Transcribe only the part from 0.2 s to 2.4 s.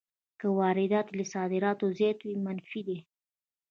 که واردات یې له صادراتو زیات وي